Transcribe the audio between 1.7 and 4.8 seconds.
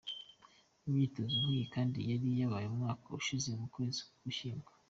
kandi yari yabaye umwaka ushize mu kwezi kw’Ugushyingo.